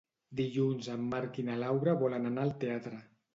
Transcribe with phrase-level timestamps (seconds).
[0.37, 3.05] Dilluns en Marc i na Laura volen anar al teatre.